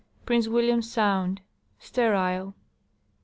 Prince 0.25 0.47
William 0.47 0.81
sound. 0.81 1.41
Sterile. 1.77 2.55